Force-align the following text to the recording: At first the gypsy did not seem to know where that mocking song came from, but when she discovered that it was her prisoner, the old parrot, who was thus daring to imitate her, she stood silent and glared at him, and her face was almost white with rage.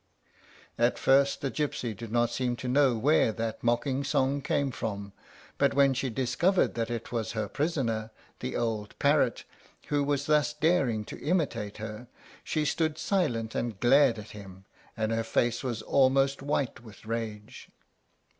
At 0.79 0.97
first 0.97 1.41
the 1.41 1.51
gypsy 1.51 1.95
did 1.95 2.11
not 2.11 2.31
seem 2.31 2.55
to 2.55 2.67
know 2.67 2.97
where 2.97 3.31
that 3.33 3.61
mocking 3.63 4.03
song 4.03 4.41
came 4.41 4.71
from, 4.71 5.13
but 5.59 5.75
when 5.75 5.93
she 5.93 6.09
discovered 6.09 6.73
that 6.73 6.89
it 6.89 7.11
was 7.11 7.33
her 7.33 7.47
prisoner, 7.47 8.09
the 8.39 8.55
old 8.55 8.97
parrot, 8.97 9.43
who 9.89 10.03
was 10.03 10.25
thus 10.25 10.53
daring 10.53 11.05
to 11.05 11.21
imitate 11.21 11.77
her, 11.77 12.07
she 12.43 12.65
stood 12.65 12.97
silent 12.97 13.53
and 13.53 13.79
glared 13.79 14.17
at 14.17 14.31
him, 14.31 14.65
and 14.97 15.11
her 15.11 15.23
face 15.23 15.63
was 15.63 15.83
almost 15.83 16.41
white 16.41 16.79
with 16.79 17.05
rage. 17.05 17.69